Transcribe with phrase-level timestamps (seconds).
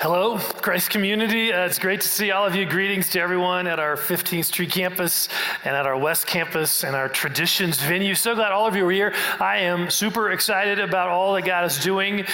[0.00, 1.52] Hello, Christ community.
[1.52, 2.66] Uh, it's great to see all of you.
[2.66, 5.28] Greetings to everyone at our 15th Street campus
[5.64, 8.14] and at our West campus and our Traditions venue.
[8.16, 9.14] So glad all of you are here.
[9.38, 12.26] I am super excited about all that God is doing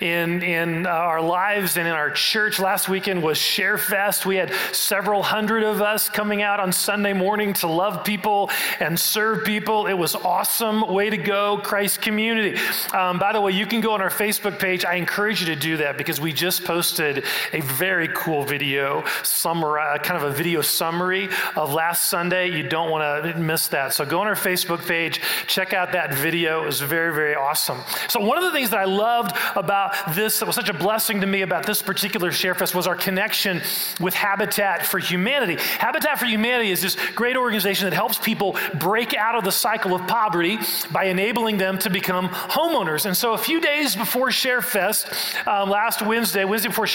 [0.00, 2.60] in, in our lives and in our church.
[2.60, 4.26] Last weekend was Share Fest.
[4.26, 9.00] We had several hundred of us coming out on Sunday morning to love people and
[9.00, 9.86] serve people.
[9.86, 10.86] It was awesome.
[10.92, 12.60] Way to go, Christ community.
[12.92, 14.84] Um, by the way, you can go on our Facebook page.
[14.84, 19.04] I encourage you to do that because we just posted posted a very cool video,
[19.22, 22.50] summary, kind of a video summary of last Sunday.
[22.50, 23.92] You don't want to miss that.
[23.92, 26.62] So go on our Facebook page, check out that video.
[26.62, 27.80] It was very, very awesome.
[28.08, 31.20] So, one of the things that I loved about this, that was such a blessing
[31.20, 33.60] to me about this particular ShareFest, was our connection
[34.00, 35.56] with Habitat for Humanity.
[35.78, 39.94] Habitat for Humanity is this great organization that helps people break out of the cycle
[39.94, 40.58] of poverty
[40.90, 43.06] by enabling them to become homeowners.
[43.06, 46.86] And so, a few days before ShareFest, um, last Wednesday, Wednesday before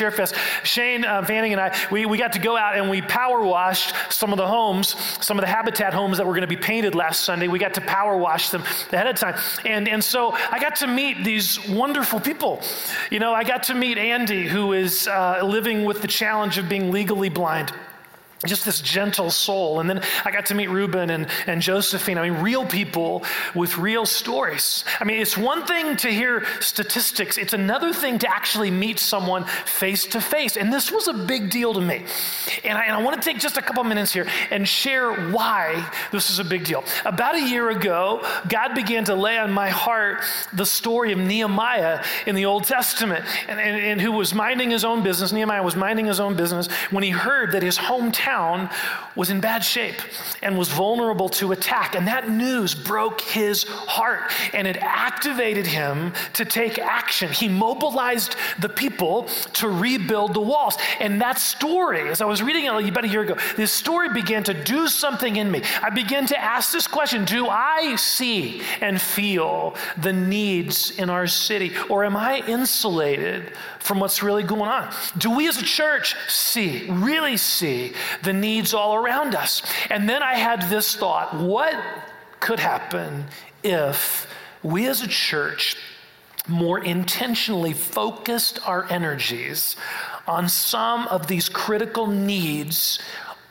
[0.63, 3.93] Shane uh, Fanning and I, we, we got to go out and we power washed
[4.09, 6.95] some of the homes, some of the Habitat homes that were going to be painted
[6.95, 7.47] last Sunday.
[7.47, 9.35] We got to power wash them ahead of time.
[9.65, 12.61] And, and so I got to meet these wonderful people.
[13.11, 16.67] You know, I got to meet Andy, who is uh, living with the challenge of
[16.67, 17.71] being legally blind
[18.45, 19.79] just this gentle soul.
[19.79, 22.17] And then I got to meet Ruben and, and Josephine.
[22.17, 24.83] I mean, real people with real stories.
[24.99, 29.45] I mean, it's one thing to hear statistics, it's another thing to actually meet someone
[29.65, 30.57] face to face.
[30.57, 32.03] And this was a big deal to me.
[32.63, 35.91] And I, and I want to take just a couple minutes here and share why
[36.11, 36.83] this is a big deal.
[37.05, 42.03] About a year ago, God began to lay on my heart the story of Nehemiah
[42.25, 45.31] in the Old Testament, and, and, and who was minding his own business.
[45.31, 48.69] Nehemiah was minding his own business when he heard that his hometown town
[49.15, 49.99] was in bad shape
[50.41, 51.95] and was vulnerable to attack.
[51.95, 57.29] And that news broke his heart and it activated him to take action.
[57.31, 60.77] He mobilized the people to rebuild the walls.
[60.99, 64.43] And that story, as I was reading it about a year ago, this story began
[64.45, 65.61] to do something in me.
[65.81, 71.27] I began to ask this question Do I see and feel the needs in our
[71.27, 71.73] city?
[71.89, 74.93] Or am I insulated from what's really going on?
[75.17, 77.93] Do we as a church see, really see,
[78.23, 79.63] the needs all around us?
[79.89, 81.75] And then I had this thought what
[82.39, 83.25] could happen
[83.63, 84.27] if
[84.63, 85.75] we as a church
[86.47, 89.75] more intentionally focused our energies
[90.27, 92.99] on some of these critical needs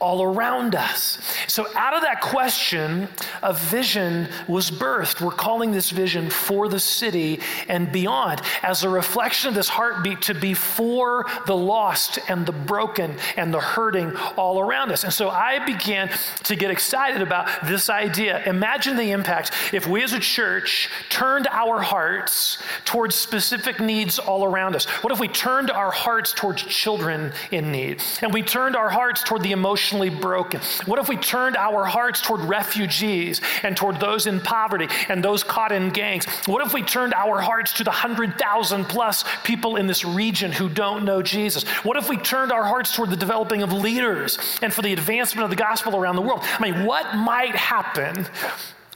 [0.01, 1.19] all around us.
[1.47, 3.09] So, out of that question,
[3.43, 5.21] a vision was birthed.
[5.21, 10.23] We're calling this vision for the city and beyond as a reflection of this heartbeat
[10.23, 15.05] to be for the lost and the broken and the hurting all around us.
[15.05, 16.11] And so, I began
[16.45, 18.43] to get excited about this idea.
[18.47, 24.45] Imagine the impact if we as a church turned our hearts towards specific needs all
[24.45, 24.87] around us.
[25.03, 28.03] What if we turned our hearts towards children in need?
[28.23, 30.61] And we turned our hearts toward the emotional emotionally broken?
[30.87, 35.43] What if we turned our hearts toward refugees and toward those in poverty and those
[35.43, 36.27] caught in gangs?
[36.47, 40.69] What if we turned our hearts to the 100,000 plus people in this region who
[40.69, 41.65] don't know Jesus?
[41.83, 45.45] What if we turned our hearts toward the developing of leaders and for the advancement
[45.45, 46.41] of the gospel around the world?
[46.43, 48.27] I mean, what might happen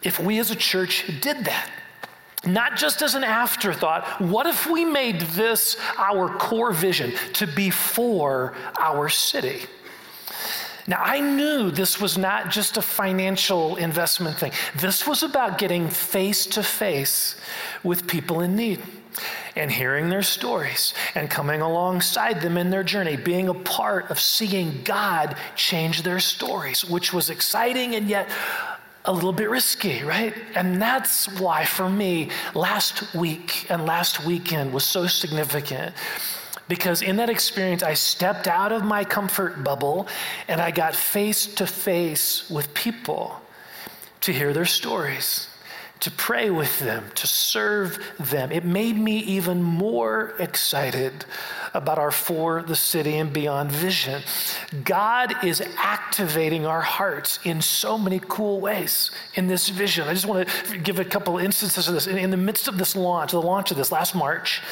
[0.02, 1.70] if we as a church did that?
[2.46, 7.70] Not just as an afterthought, what if we made this our core vision to be
[7.70, 9.62] for our city?
[10.86, 14.52] Now, I knew this was not just a financial investment thing.
[14.76, 17.36] This was about getting face to face
[17.82, 18.80] with people in need
[19.56, 24.20] and hearing their stories and coming alongside them in their journey, being a part of
[24.20, 28.28] seeing God change their stories, which was exciting and yet
[29.06, 30.34] a little bit risky, right?
[30.54, 35.94] And that's why, for me, last week and last weekend was so significant
[36.68, 40.08] because in that experience, I stepped out of my comfort bubble
[40.48, 43.40] and I got face to face with people
[44.22, 45.48] to hear their stories,
[46.00, 48.50] to pray with them, to serve them.
[48.50, 51.26] It made me even more excited
[51.74, 54.22] about our For the City and Beyond vision.
[54.84, 60.08] God is activating our hearts in so many cool ways in this vision.
[60.08, 62.06] I just want to give a couple instances of this.
[62.06, 64.62] In, in the midst of this launch, the launch of this last March,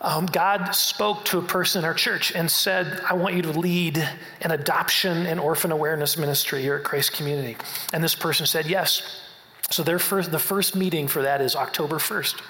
[0.00, 3.58] um, God spoke to a person in our church and said, I want you to
[3.58, 3.96] lead
[4.42, 7.56] an adoption and orphan awareness ministry here at Christ Community.
[7.92, 9.22] And this person said, Yes.
[9.70, 12.40] So their first, the first meeting for that is October 1st.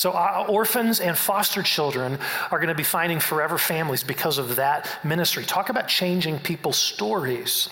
[0.00, 2.18] So, uh, orphans and foster children
[2.50, 5.44] are going to be finding forever families because of that ministry.
[5.44, 7.68] Talk about changing people's stories.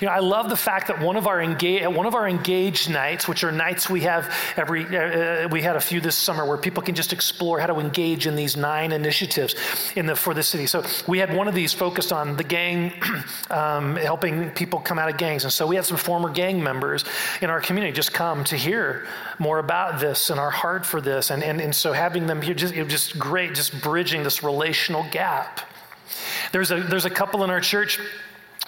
[0.00, 2.90] You know, I love the fact that one of our engage, one of our engaged
[2.90, 6.46] nights, which are nights we have every, uh, uh, we had a few this summer
[6.46, 9.54] where people can just explore how to engage in these nine initiatives
[9.96, 10.66] in the for the city.
[10.66, 12.92] So we had one of these focused on the gang,
[13.50, 17.04] um, helping people come out of gangs, and so we had some former gang members
[17.40, 19.06] in our community just come to hear
[19.38, 22.54] more about this and our heart for this, and and, and so having them here
[22.54, 25.60] just it was just great, just bridging this relational gap.
[26.52, 27.98] There's a there's a couple in our church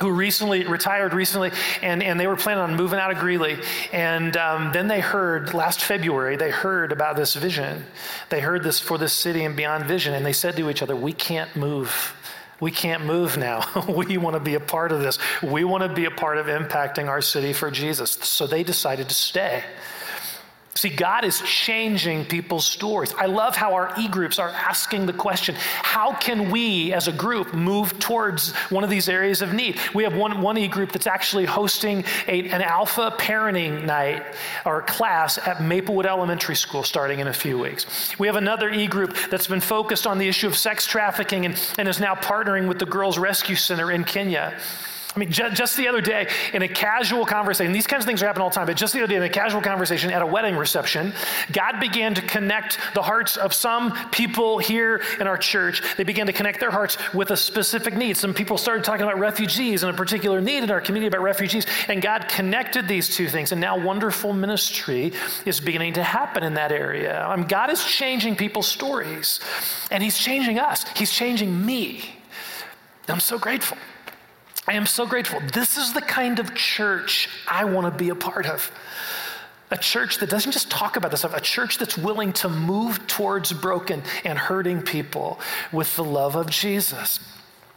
[0.00, 3.56] who recently retired recently, and, and they were planning on moving out of Greeley.
[3.93, 7.85] And um, then they heard last February, they heard about this vision.
[8.29, 10.96] They heard this for this city and beyond vision, and they said to each other,
[10.96, 12.14] We can't move.
[12.61, 13.64] We can't move now.
[13.88, 15.19] we want to be a part of this.
[15.43, 18.12] We want to be a part of impacting our city for Jesus.
[18.12, 19.62] So they decided to stay.
[20.76, 23.15] See, God is changing people's stories.
[23.15, 27.12] I love how our e groups are asking the question how can we as a
[27.12, 29.79] group move towards one of these areas of need?
[29.94, 34.25] We have one, one e group that's actually hosting a, an alpha parenting night
[34.67, 38.19] or class at Maplewood Elementary School starting in a few weeks.
[38.19, 41.73] We have another e group that's been focused on the issue of sex trafficking and,
[41.79, 44.59] and is now partnering with the Girls Rescue Center in Kenya.
[45.14, 48.22] I mean, just, just the other day in a casual conversation, these kinds of things
[48.22, 50.22] are happening all the time, but just the other day in a casual conversation at
[50.22, 51.12] a wedding reception,
[51.52, 55.82] God began to connect the hearts of some people here in our church.
[55.96, 58.16] They began to connect their hearts with a specific need.
[58.16, 61.66] Some people started talking about refugees and a particular need in our community about refugees,
[61.88, 63.52] and God connected these two things.
[63.52, 65.12] And now wonderful ministry
[65.46, 67.25] is beginning to happen in that area.
[67.25, 69.38] I mean, God is changing people's stories,
[69.93, 72.16] and He's changing us, He's changing me.
[73.08, 73.78] I'm so grateful.
[74.66, 75.40] I am so grateful.
[75.52, 78.70] This is the kind of church I want to be a part of.
[79.70, 83.06] A church that doesn't just talk about this stuff, a church that's willing to move
[83.06, 85.38] towards broken and hurting people
[85.72, 87.19] with the love of Jesus.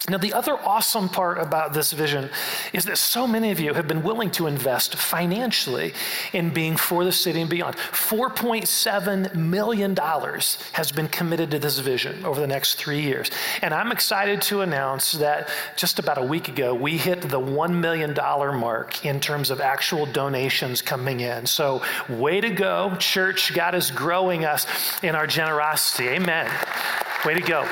[0.10, 2.30] Now, the other awesome part about this vision
[2.72, 5.94] is that so many of you have been willing to invest financially
[6.32, 7.76] in being for the city and beyond.
[7.76, 13.32] $4.7 million has been committed to this vision over the next three years.
[13.62, 17.74] And I'm excited to announce that just about a week ago, we hit the $1
[17.74, 21.46] million mark in terms of actual donations coming in.
[21.48, 23.54] So, way to go, church.
[23.54, 24.68] God is growing us
[25.04, 26.08] in our generosity.
[26.08, 26.50] Amen.
[27.26, 27.68] Way to go.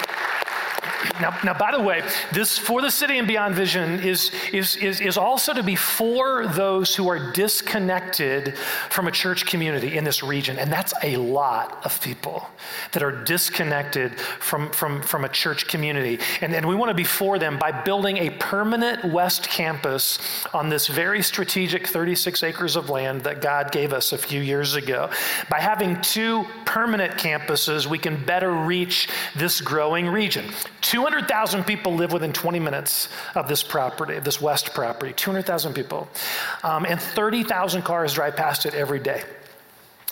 [1.21, 5.01] Now, now, by the way, this for the city and beyond vision is, is, is,
[5.01, 8.57] is also to be for those who are disconnected
[8.89, 10.57] from a church community in this region.
[10.57, 12.47] And that's a lot of people
[12.91, 16.19] that are disconnected from, from, from a church community.
[16.41, 20.19] And, and we want to be for them by building a permanent West campus
[20.53, 24.75] on this very strategic 36 acres of land that God gave us a few years
[24.75, 25.09] ago.
[25.49, 30.51] By having two permanent campuses, we can better reach this growing region.
[30.95, 35.12] 200,000 people live within 20 minutes of this property, this west property.
[35.12, 36.07] 200,000 people.
[36.63, 39.21] Um, and 30,000 cars drive past it every day.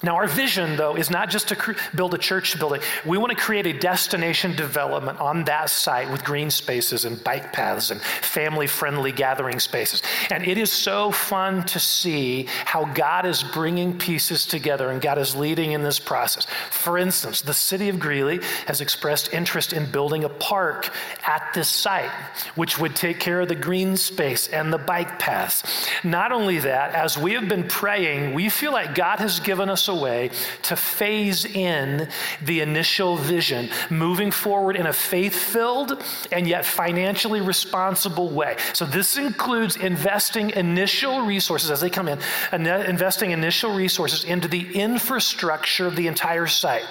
[0.03, 2.81] Now, our vision, though, is not just to cre- build a church building.
[3.05, 7.53] We want to create a destination development on that site with green spaces and bike
[7.53, 10.01] paths and family friendly gathering spaces.
[10.29, 15.17] And it is so fun to see how God is bringing pieces together and God
[15.17, 16.47] is leading in this process.
[16.69, 20.89] For instance, the city of Greeley has expressed interest in building a park
[21.25, 22.11] at this site,
[22.55, 25.63] which would take care of the green space and the bike paths.
[26.03, 29.87] Not only that, as we have been praying, we feel like God has given us
[29.87, 30.29] a a way
[30.63, 32.07] to phase in
[32.41, 38.57] the initial vision, moving forward in a faith filled and yet financially responsible way.
[38.73, 42.19] So, this includes investing initial resources as they come in,
[42.53, 46.85] investing initial resources into the infrastructure of the entire site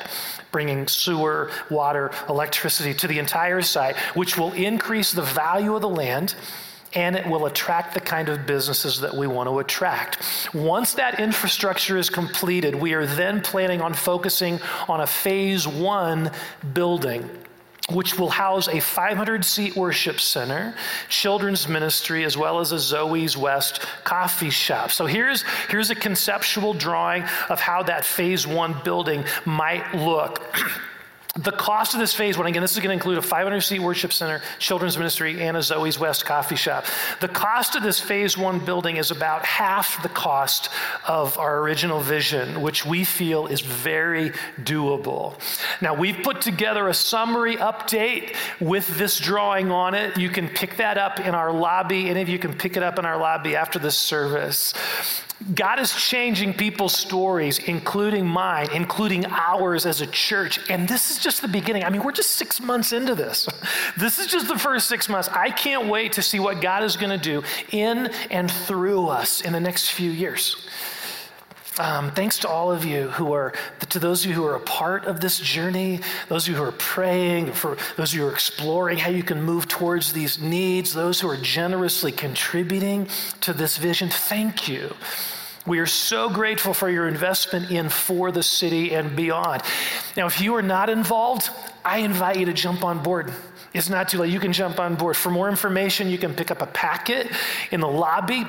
[0.52, 5.88] bringing sewer, water, electricity to the entire site, which will increase the value of the
[5.88, 6.34] land
[6.94, 10.22] and it will attract the kind of businesses that we want to attract.
[10.54, 16.30] Once that infrastructure is completed, we are then planning on focusing on a phase one
[16.74, 17.28] building
[17.90, 20.74] which will house a 500 seat worship center,
[21.08, 24.92] children's ministry, as well as a Zoe's West coffee shop.
[24.92, 30.42] So here's, here's a conceptual drawing of how that phase one building might look.
[31.34, 33.78] The cost of this phase one, again, this is going to include a 500 seat
[33.78, 36.84] worship center, children's ministry, and a Zoe's West coffee shop.
[37.20, 40.68] The cost of this phase one building is about half the cost
[41.08, 45.40] of our original vision, which we feel is very doable.
[45.80, 50.18] Now, we've put together a summary update with this drawing on it.
[50.18, 52.10] You can pick that up in our lobby.
[52.10, 54.74] Any of you can pick it up in our lobby after this service.
[55.54, 60.58] God is changing people's stories, including mine, including ours as a church.
[60.70, 61.84] And this is just the beginning.
[61.84, 63.48] I mean, we're just six months into this.
[63.98, 65.28] This is just the first six months.
[65.28, 69.42] I can't wait to see what God is going to do in and through us
[69.42, 70.66] in the next few years.
[71.78, 73.54] Um, thanks to all of you who are,
[73.88, 76.64] to those of you who are a part of this journey, those of you who
[76.64, 80.38] are praying, for those of you who are exploring how you can move towards these
[80.38, 83.08] needs, those who are generously contributing
[83.40, 84.94] to this vision, thank you.
[85.64, 89.62] We are so grateful for your investment in For the City and beyond.
[90.16, 91.50] Now, if you are not involved,
[91.84, 93.32] I invite you to jump on board.
[93.72, 94.32] It's not too late.
[94.32, 95.16] You can jump on board.
[95.16, 97.30] For more information, you can pick up a packet
[97.70, 98.44] in the lobby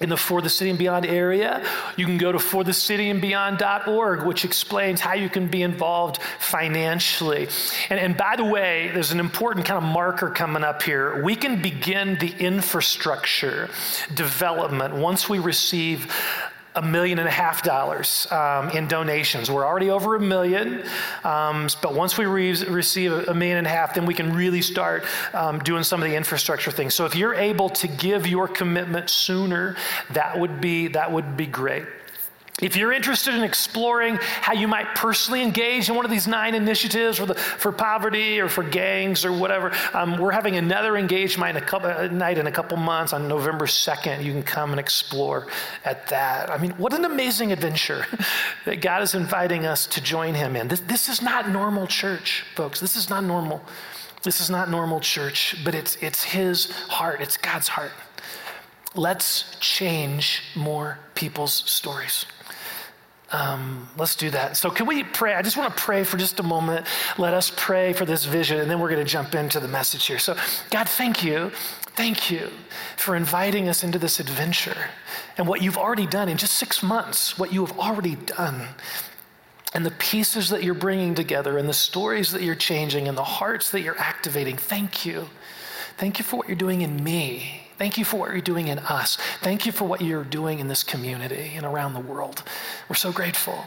[0.00, 1.64] in the For the City and Beyond area,
[1.96, 7.48] you can go to forthecityandbeyond.org, which explains how you can be involved financially.
[7.88, 11.24] And, and by the way, there's an important kind of marker coming up here.
[11.24, 13.70] We can begin the infrastructure
[14.14, 16.12] development once we receive
[16.76, 19.50] a million and a half dollars um, in donations.
[19.50, 20.84] We're already over a million,
[21.24, 24.62] um, but once we re- receive a million and a half, then we can really
[24.62, 26.94] start um, doing some of the infrastructure things.
[26.94, 29.76] So if you're able to give your commitment sooner,
[30.10, 31.84] that would be that would be great.
[32.62, 36.54] If you're interested in exploring how you might personally engage in one of these nine
[36.54, 41.54] initiatives for, the, for poverty or for gangs or whatever, um, we're having another engagement
[41.54, 44.24] in a couple, uh, night in a couple months on November 2nd.
[44.24, 45.48] You can come and explore
[45.84, 46.48] at that.
[46.48, 48.06] I mean, what an amazing adventure
[48.64, 50.68] that God is inviting us to join Him in.
[50.68, 52.80] This, this is not normal church, folks.
[52.80, 53.60] This is not normal.
[54.22, 57.92] This is not normal church, but it's, it's His heart, it's God's heart.
[58.94, 62.24] Let's change more people's stories.
[63.36, 64.56] Um, let's do that.
[64.56, 65.34] So, can we pray?
[65.34, 66.86] I just want to pray for just a moment.
[67.18, 70.06] Let us pray for this vision, and then we're going to jump into the message
[70.06, 70.18] here.
[70.18, 70.34] So,
[70.70, 71.50] God, thank you.
[71.96, 72.48] Thank you
[72.96, 74.88] for inviting us into this adventure
[75.36, 78.68] and what you've already done in just six months, what you have already done,
[79.74, 83.24] and the pieces that you're bringing together, and the stories that you're changing, and the
[83.24, 84.56] hearts that you're activating.
[84.56, 85.28] Thank you.
[85.98, 87.65] Thank you for what you're doing in me.
[87.78, 89.18] Thank you for what you're doing in us.
[89.40, 92.42] Thank you for what you're doing in this community and around the world.
[92.88, 93.66] We're so grateful.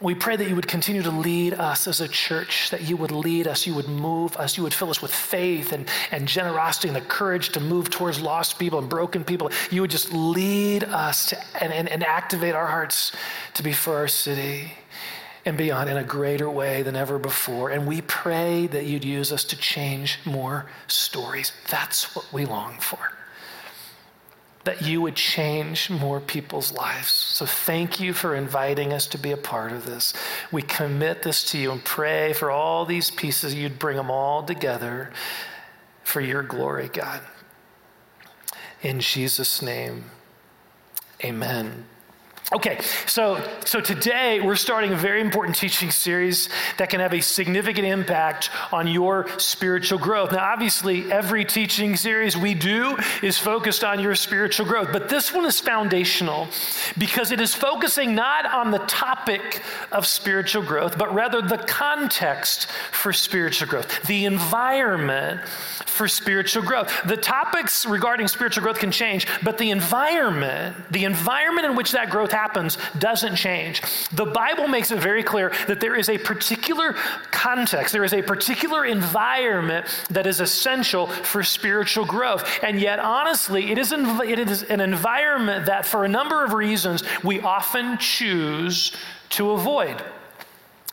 [0.00, 3.10] We pray that you would continue to lead us as a church, that you would
[3.10, 6.88] lead us, you would move us, you would fill us with faith and, and generosity
[6.88, 9.50] and the courage to move towards lost people and broken people.
[9.70, 13.12] You would just lead us to, and, and, and activate our hearts
[13.54, 14.72] to be for our city
[15.44, 17.70] and beyond in a greater way than ever before.
[17.70, 21.52] And we pray that you'd use us to change more stories.
[21.70, 23.17] That's what we long for
[24.68, 27.10] that you would change more people's lives.
[27.10, 30.12] So thank you for inviting us to be a part of this.
[30.52, 34.42] We commit this to you and pray for all these pieces, you'd bring them all
[34.42, 35.10] together
[36.04, 37.22] for your glory, God.
[38.82, 40.04] In Jesus' name,
[41.24, 41.86] amen.
[42.50, 47.20] Okay, so, so today we're starting a very important teaching series that can have a
[47.20, 50.32] significant impact on your spiritual growth.
[50.32, 55.30] Now, obviously, every teaching series we do is focused on your spiritual growth, but this
[55.30, 56.48] one is foundational
[56.96, 59.62] because it is focusing not on the topic
[59.92, 65.46] of spiritual growth, but rather the context for spiritual growth, the environment
[65.84, 66.90] for spiritual growth.
[67.04, 72.08] The topics regarding spiritual growth can change, but the environment, the environment in which that
[72.08, 73.82] growth happens doesn't change.
[74.12, 76.94] The Bible makes it very clear that there is a particular
[77.30, 82.42] context, there is a particular environment that is essential for spiritual growth.
[82.62, 87.02] And yet, honestly, it is, it is an environment that, for a number of reasons,
[87.24, 88.92] we often choose
[89.30, 90.02] to avoid.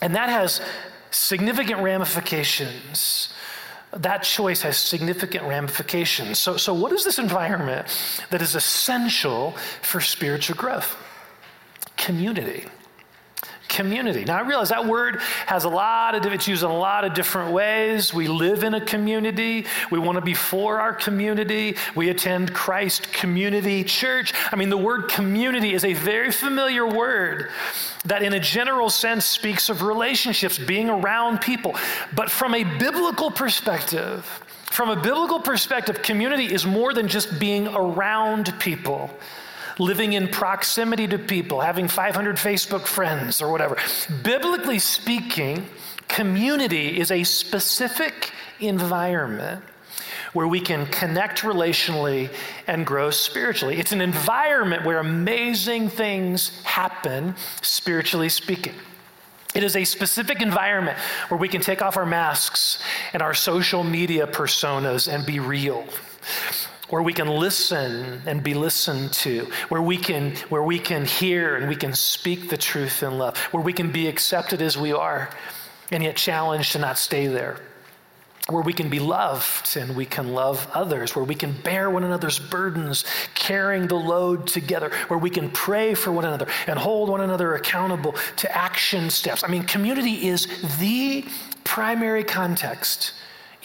[0.01, 0.61] And that has
[1.11, 3.33] significant ramifications
[3.95, 6.37] that choice has significant ramifications.
[6.37, 7.87] So, so, what is this environment
[8.29, 10.97] that is essential for spiritual growth?
[11.97, 12.65] Community.
[13.67, 14.23] Community.
[14.23, 17.03] Now, I realize that word has a lot of, different, it's used in a lot
[17.03, 18.13] of different ways.
[18.13, 19.65] We live in a community.
[19.91, 21.75] We want to be for our community.
[21.95, 24.33] We attend Christ Community Church.
[24.51, 27.49] I mean, the word community is a very familiar word
[28.05, 31.75] that, in a general sense, speaks of relationships, being around people.
[32.15, 34.23] But from a biblical perspective,
[34.71, 39.09] from a biblical perspective, community is more than just being around people
[39.79, 43.77] living in proximity to people, having 500 Facebook friends or whatever.
[44.24, 45.65] Biblically speaking,
[46.08, 49.63] community is a specific environment
[50.34, 52.29] where we can connect relationally
[52.67, 53.77] and grow spiritually.
[53.77, 58.74] It's an environment where amazing things happen, spiritually speaking.
[59.53, 60.98] It is a specific environment
[61.29, 65.86] where we can take off our masks and our social media personas and be real.
[66.89, 71.55] Where we can listen and be listened to, where we can where we can hear
[71.55, 74.93] and we can speak the truth in love, where we can be accepted as we
[74.93, 75.29] are
[75.91, 77.59] and yet challenged to not stay there.
[78.47, 82.03] Where we can be loved and we can love others, where we can bear one
[82.03, 87.09] another's burdens, carrying the load together, where we can pray for one another and hold
[87.09, 89.43] one another accountable to action steps.
[89.43, 91.25] I mean, community is the
[91.63, 93.13] primary context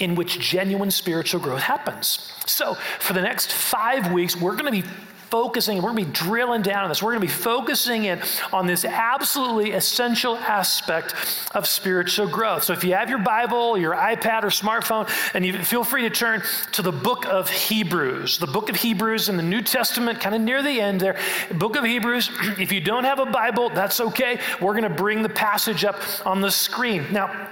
[0.00, 2.32] in which genuine spiritual growth happens.
[2.46, 4.88] So, for the next five weeks, we're going to be
[5.30, 7.02] focusing, we're going to be drilling down on this.
[7.02, 8.20] We're going to be focusing in
[8.52, 11.14] on this absolutely essential aspect
[11.54, 12.64] of spiritual growth.
[12.64, 16.10] So if you have your Bible, your iPad, or smartphone, and you feel free to
[16.10, 16.42] turn
[16.72, 18.38] to the book of Hebrews.
[18.38, 21.18] The book of Hebrews in the New Testament, kind of near the end there.
[21.54, 22.30] Book of Hebrews.
[22.60, 24.38] If you don't have a Bible, that's okay.
[24.60, 27.06] We're going to bring the passage up on the screen.
[27.10, 27.48] Now,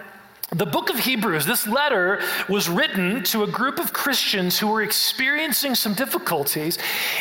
[0.51, 4.83] the book of Hebrews, this letter was written to a group of Christians who were
[4.83, 6.79] experiencing some difficulties,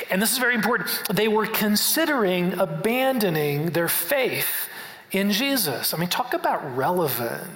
[0.10, 0.90] and this is very important.
[1.12, 4.70] They were considering abandoning their faith
[5.12, 5.94] in Jesus.
[5.94, 7.52] I mean, talk about relevant.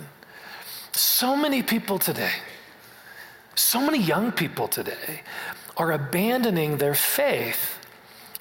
[0.91, 2.33] So many people today,
[3.55, 5.21] so many young people today
[5.77, 7.80] are abandoning their faith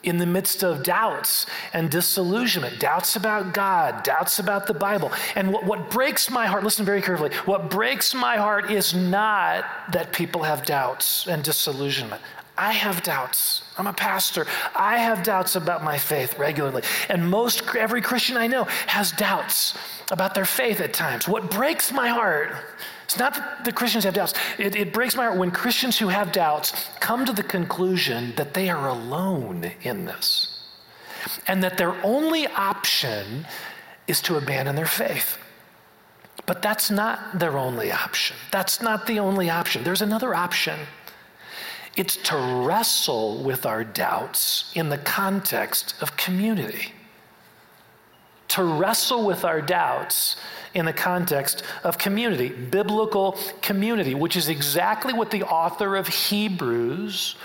[0.02, 5.12] in the midst of doubts and disillusionment, doubts about God, doubts about the Bible.
[5.34, 9.64] And what, what breaks my heart, listen very carefully, what breaks my heart is not
[9.92, 12.22] that people have doubts and disillusionment.
[12.56, 13.62] I have doubts.
[13.78, 14.46] I'm a pastor.
[14.74, 16.82] I have doubts about my faith regularly.
[17.08, 19.78] And most, every Christian I know has doubts
[20.10, 21.26] about their faith at times.
[21.26, 22.52] What breaks my heart
[23.10, 24.34] it's not that the Christians have doubts.
[24.56, 28.54] It, it, breaks my heart when Christians who have doubts come to the conclusion that
[28.54, 30.62] they are alone in this
[31.48, 33.48] and that their only option
[34.06, 35.38] is to abandon their faith.
[36.46, 38.36] But that's not their only option.
[38.52, 39.82] That's not the only option.
[39.82, 40.78] There's another option.
[41.96, 46.92] It's to wrestle with our doubts in the context of community.
[48.50, 50.36] To wrestle with our doubts
[50.74, 57.36] in the context of community, biblical community, which is exactly what the author of Hebrews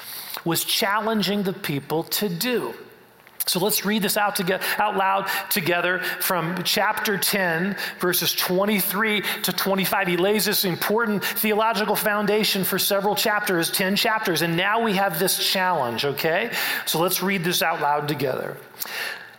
[0.43, 2.73] was challenging the people to do.
[3.47, 9.53] So let's read this out, together, out loud together from chapter 10, verses 23 to
[9.53, 10.07] 25.
[10.07, 15.19] He lays this important theological foundation for several chapters, 10 chapters, and now we have
[15.19, 16.51] this challenge, okay?
[16.87, 18.57] So let's read this out loud together.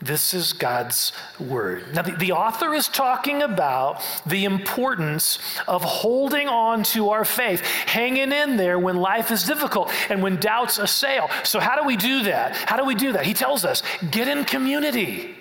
[0.00, 1.92] This is God's word.
[1.92, 7.60] Now, the, the, author is talking about the importance of holding on to our faith,
[7.62, 11.28] hanging in there when life is difficult and when doubts assail.
[11.42, 12.54] So, how do we do that?
[12.54, 13.26] How do we do that?
[13.26, 15.34] He tells us get in community.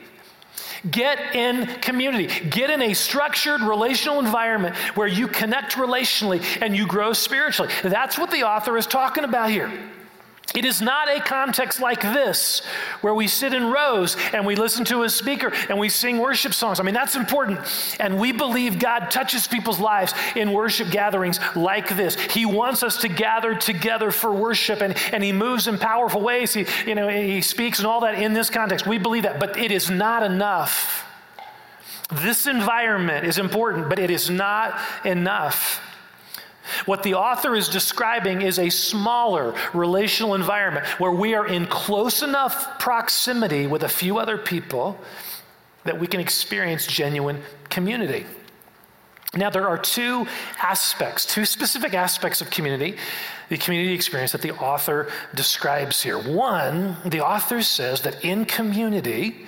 [0.89, 2.27] Get in community.
[2.49, 7.71] Get in a structured relational environment where you connect relationally and you grow spiritually.
[7.83, 9.71] That's what the author is talking about here.
[10.55, 12.61] It is not a context like this
[13.01, 16.53] where we sit in rows and we listen to a speaker and we sing worship
[16.53, 16.79] songs.
[16.79, 17.59] I mean, that's important.
[17.99, 22.15] And we believe God touches people's lives in worship gatherings like this.
[22.15, 26.53] He wants us to gather together for worship and, and He moves in powerful ways.
[26.53, 28.87] He, you know, he speaks and all that in this context.
[28.87, 31.03] We believe that, but it is not enough.
[32.09, 35.81] This environment is important, but it is not enough.
[36.85, 42.21] What the author is describing is a smaller relational environment where we are in close
[42.23, 44.99] enough proximity with a few other people
[45.83, 48.25] that we can experience genuine community.
[49.35, 50.25] Now, there are two
[50.61, 52.97] aspects, two specific aspects of community,
[53.49, 56.17] the community experience that the author describes here.
[56.17, 59.45] One, the author says that in community,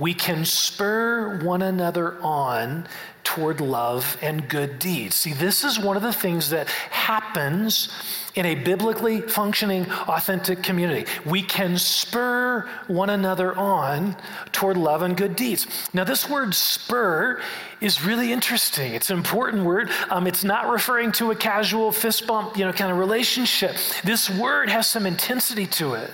[0.00, 2.88] we can spur one another on
[3.22, 5.14] toward love and good deeds.
[5.14, 7.90] See, this is one of the things that happens
[8.34, 11.04] in a biblically functioning, authentic community.
[11.26, 14.16] We can spur one another on
[14.52, 15.66] toward love and good deeds.
[15.92, 17.42] Now, this word spur
[17.82, 18.94] is really interesting.
[18.94, 19.90] It's an important word.
[20.08, 23.76] Um, it's not referring to a casual fist bump, you know, kind of relationship.
[24.02, 26.10] This word has some intensity to it.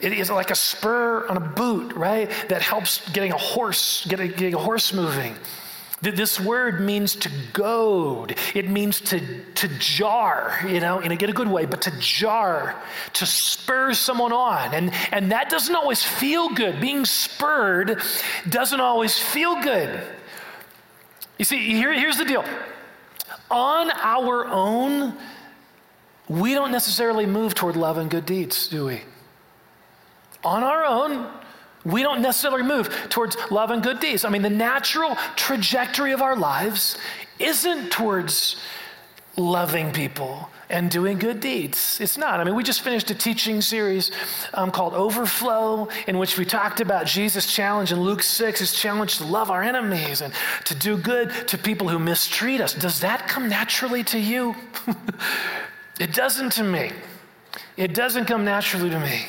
[0.00, 2.30] It is like a spur on a boot, right?
[2.48, 5.34] That helps getting a horse, getting, getting a horse moving.
[6.00, 8.36] This word means to goad.
[8.54, 9.20] It means to,
[9.54, 12.80] to jar, you know, in a get a good way, but to jar,
[13.14, 14.74] to spur someone on.
[14.74, 16.80] And, and that doesn't always feel good.
[16.80, 18.00] Being spurred
[18.48, 20.00] doesn't always feel good.
[21.36, 22.44] You see, here, here's the deal.
[23.50, 25.14] On our own,
[26.28, 29.00] we don't necessarily move toward love and good deeds, do we?
[30.48, 31.26] On our own,
[31.84, 34.24] we don't necessarily move towards love and good deeds.
[34.24, 36.96] I mean, the natural trajectory of our lives
[37.38, 38.56] isn't towards
[39.36, 41.98] loving people and doing good deeds.
[42.00, 42.40] It's not.
[42.40, 44.10] I mean, we just finished a teaching series
[44.54, 49.18] um, called Overflow, in which we talked about Jesus' challenge in Luke 6, his challenge
[49.18, 50.32] to love our enemies and
[50.64, 52.72] to do good to people who mistreat us.
[52.72, 54.56] Does that come naturally to you?
[56.00, 56.92] it doesn't to me.
[57.76, 59.26] It doesn't come naturally to me.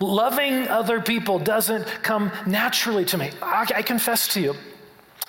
[0.00, 3.30] Loving other people doesn't come naturally to me.
[3.42, 4.54] I, I confess to you,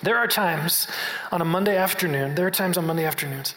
[0.02, 0.86] there are times
[1.32, 3.54] on a Monday afternoon, there are times on Monday afternoons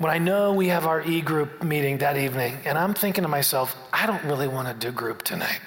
[0.00, 3.28] when I know we have our e group meeting that evening, and I'm thinking to
[3.28, 5.60] myself, I don't really want to do group tonight.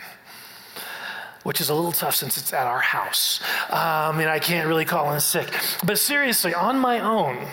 [1.43, 3.41] Which is a little tough since it's at our house.
[3.69, 5.53] Um, and I can't really call in sick.
[5.85, 7.45] But seriously, on my own,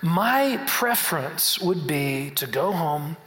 [0.00, 3.18] my preference would be to go home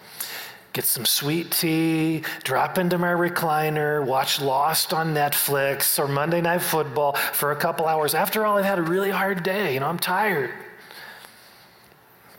[0.74, 6.62] get some sweet tea, drop into my recliner, watch Lost on Netflix or Monday Night
[6.62, 8.14] Football for a couple hours.
[8.16, 9.74] After all, I've had a really hard day.
[9.74, 10.52] You know, I'm tired.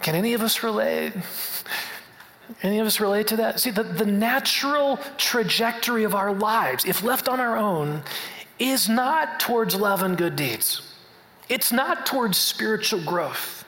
[0.01, 1.12] Can any of us relate?
[2.62, 3.61] Any of us relate to that?
[3.61, 8.03] See, the, the natural trajectory of our lives, if left on our own,
[8.59, 10.95] is not towards love and good deeds.
[11.49, 13.62] It's not towards spiritual growth.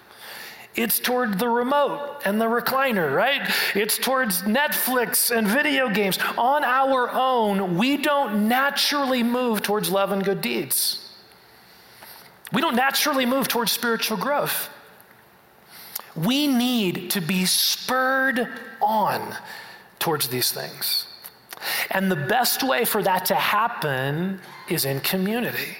[0.77, 3.49] It's toward the remote and the recliner, right?
[3.75, 6.19] It's towards Netflix and video games.
[6.37, 11.13] On our own, we don't naturally move towards love and good deeds.
[12.53, 14.69] We don't naturally move towards spiritual growth.
[16.17, 18.49] We need to be spurred
[18.81, 19.37] on
[19.99, 21.07] towards these things.
[21.91, 25.79] And the best way for that to happen is in community.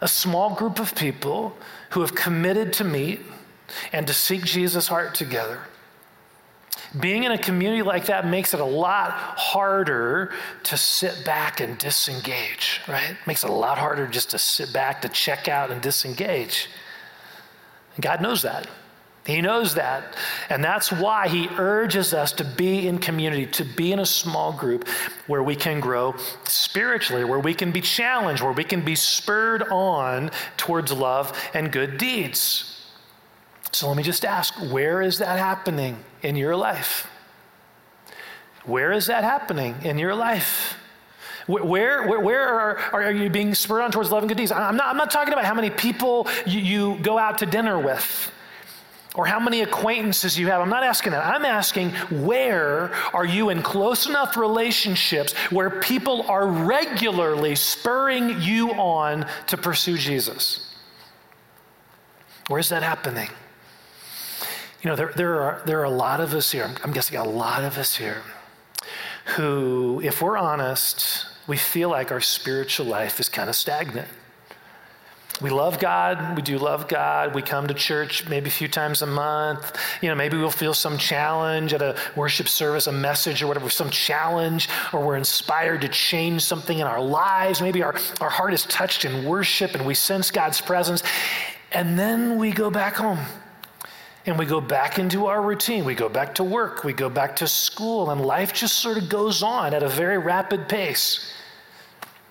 [0.00, 1.56] A small group of people
[1.90, 3.20] who have committed to meet
[3.92, 5.60] and to seek Jesus' heart together.
[6.98, 10.32] Being in a community like that makes it a lot harder
[10.64, 13.14] to sit back and disengage, right?
[13.26, 16.68] Makes it a lot harder just to sit back, to check out and disengage.
[18.00, 18.68] God knows that.
[19.26, 20.16] He knows that.
[20.48, 24.54] And that's why he urges us to be in community, to be in a small
[24.54, 24.88] group
[25.26, 29.64] where we can grow spiritually, where we can be challenged, where we can be spurred
[29.64, 32.77] on towards love and good deeds.
[33.72, 37.06] So let me just ask where is that happening in your life?
[38.64, 40.76] Where is that happening in your life?
[41.46, 44.52] Where, where, where are, are you being spurred on towards love and good deeds?
[44.52, 47.80] I'm not, I'm not talking about how many people you, you go out to dinner
[47.80, 48.30] with
[49.14, 50.60] or how many acquaintances you have.
[50.60, 51.24] I'm not asking that.
[51.24, 51.90] I'm asking
[52.24, 59.56] where are you in close enough relationships where people are regularly spurring you on to
[59.56, 60.76] pursue Jesus?
[62.48, 63.30] Where's that happening?
[64.82, 67.24] You know, there, there, are, there are a lot of us here, I'm, guessing a
[67.24, 68.22] lot of us here,
[69.36, 74.06] who, if we're honest, we feel like our spiritual life is kind of stagnant.
[75.40, 76.36] We love God.
[76.36, 77.34] We do love God.
[77.34, 79.76] We come to church maybe a few times a month.
[80.00, 83.70] You know, maybe we'll feel some challenge at a worship service, a message or whatever,
[83.70, 87.62] some challenge, or we're inspired to change something in our lives.
[87.62, 91.04] Maybe our, our heart is touched in worship and we sense God's presence.
[91.70, 93.18] And then we go back home
[94.28, 95.84] and we go back into our routine.
[95.84, 99.08] We go back to work, we go back to school, and life just sort of
[99.08, 101.32] goes on at a very rapid pace.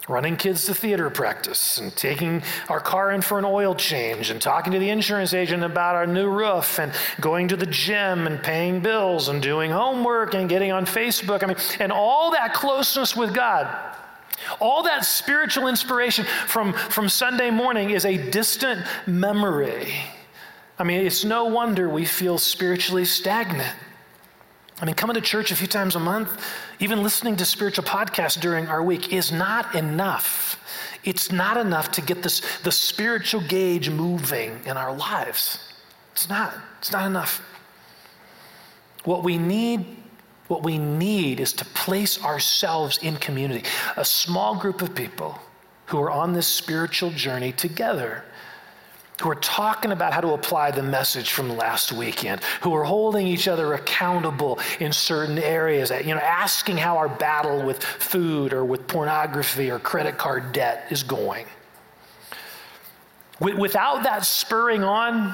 [0.08, 4.42] Running kids to theater practice and taking our car in for an oil change and
[4.42, 8.42] talking to the insurance agent about our new roof and going to the gym and
[8.42, 11.44] paying bills and doing homework and getting on Facebook.
[11.44, 13.68] I mean, and all that closeness with God.
[14.62, 19.92] All that spiritual inspiration from, from Sunday morning is a distant memory
[20.80, 23.76] I mean, it's no wonder we feel spiritually stagnant.
[24.80, 26.40] I mean, coming to church a few times a month,
[26.80, 30.64] even listening to spiritual podcasts during our week is not enough.
[31.04, 35.74] It's not enough to get this, the spiritual gauge moving in our lives.
[36.12, 36.54] It's not.
[36.78, 37.42] It's not enough.
[39.04, 39.86] What we need,
[40.48, 45.40] what we need is to place ourselves in community, a small group of people
[45.88, 48.24] who are on this spiritual journey together
[49.22, 53.26] who are talking about how to apply the message from last weekend, who are holding
[53.26, 58.64] each other accountable in certain areas, you know, asking how our battle with food or
[58.64, 61.48] with pornography or credit card debt is going.
[63.40, 65.34] Without that spurring on,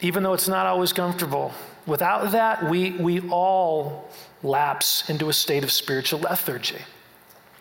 [0.00, 1.52] even though it's not always comfortable,
[1.86, 4.08] without that, we, we all
[4.42, 6.78] lapse into a state of spiritual lethargy.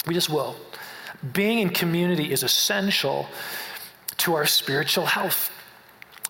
[0.05, 0.55] We just will.
[1.33, 3.27] Being in community is essential
[4.17, 5.51] to our spiritual health.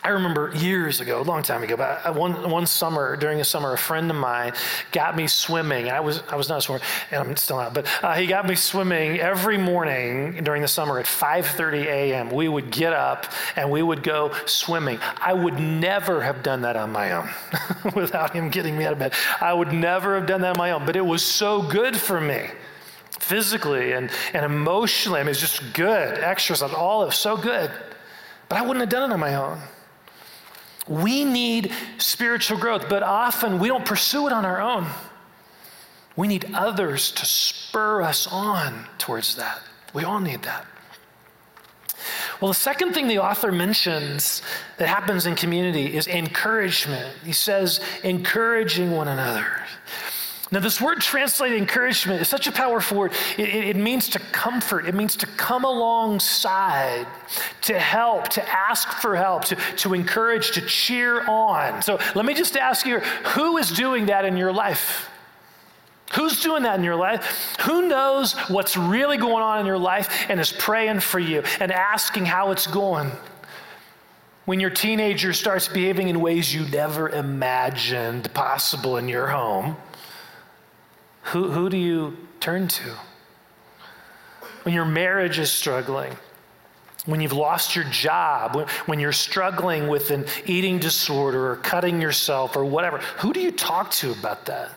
[0.04, 3.74] I remember years ago, a long time ago, but one, one summer, during a summer,
[3.74, 4.54] a friend of mine
[4.94, 5.90] got me swimming.
[5.90, 8.56] I was, I was not swimming, and I'm still not, but uh, he got me
[8.56, 12.30] swimming every morning during the summer at 5.30 a.m.
[12.30, 13.26] We would get up
[13.58, 15.00] and we would go swimming.
[15.20, 17.30] I would never have done that on my own
[17.96, 19.14] without him getting me out of bed.
[19.42, 22.22] I would never have done that on my own, but it was so good for
[22.22, 22.48] me
[23.28, 25.20] physically and, and emotionally.
[25.20, 26.18] I mean, it's just good.
[26.20, 27.72] Exercise, all of so good.
[28.50, 29.60] But I wouldn't have done it on my own.
[30.88, 34.88] We need spiritual growth, but often we don't pursue it on our own.
[36.16, 39.62] We need others to spur us on towards that.
[39.94, 40.66] We all need that.
[42.40, 44.42] Well, the second thing the author mentions
[44.78, 47.16] that happens in community is encouragement.
[47.26, 49.48] He says, encouraging one another.
[50.50, 53.12] Now, this word translated encouragement is such a powerful word.
[53.38, 57.06] It, it, it, means to comfort, it means to come alongside,
[57.64, 61.82] to help, to ask for help, to, to encourage, to cheer on.
[61.82, 65.10] So let me just ask you who is doing that in your life?
[66.14, 67.58] Who's doing that in your life?
[67.62, 71.74] Who knows what's really going on in your life and is praying for you and
[71.74, 73.12] asking how it's going?
[74.46, 79.76] When your teenager starts behaving in ways you never imagined possible in your home,
[81.28, 82.96] who, who do you turn to?
[84.64, 86.16] When your marriage is struggling,
[87.06, 92.02] when you've lost your job, when, when you're struggling with an eating disorder or cutting
[92.02, 94.72] yourself or whatever, who do you talk to about that?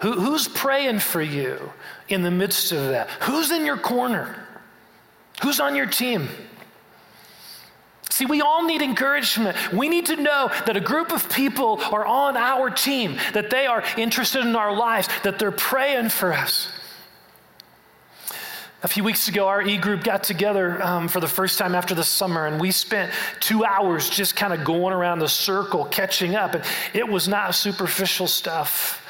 [0.00, 1.72] Who, who's praying for you
[2.08, 3.08] in the midst of that?
[3.20, 4.46] Who's in your corner?
[5.42, 6.28] Who's on your team?
[8.22, 9.56] See, we all need encouragement.
[9.72, 13.66] We need to know that a group of people are on our team, that they
[13.66, 16.68] are interested in our lives, that they're praying for us.
[18.84, 21.96] A few weeks ago, our e group got together um, for the first time after
[21.96, 26.36] the summer, and we spent two hours just kind of going around the circle, catching
[26.36, 26.54] up.
[26.54, 29.04] And it was not superficial stuff.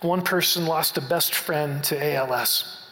[0.00, 2.88] One person lost a best friend to ALS.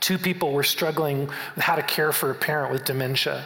[0.00, 3.44] Two people were struggling with how to care for a parent with dementia.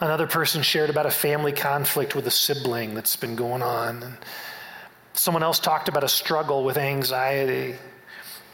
[0.00, 4.02] Another person shared about a family conflict with a sibling that's been going on.
[4.02, 4.16] And
[5.12, 7.74] someone else talked about a struggle with anxiety.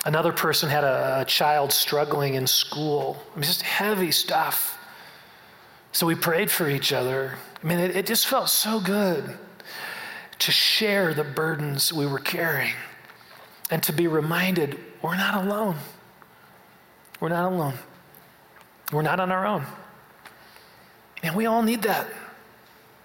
[0.05, 3.23] Another person had a, a child struggling in school.
[3.33, 4.77] I mean, just heavy stuff.
[5.93, 7.39] So we prayed for each other.
[7.63, 9.39] I mean, it, it just felt so good
[10.41, 12.75] to share the burdens we were carrying
[13.71, 15.77] and to be reminded we're not alone.
[17.21, 17.75] We're not alone.
[18.93, 19.65] We're not on our own.
[21.27, 22.07] And we all need that.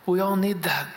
[0.06, 0.88] We all need that.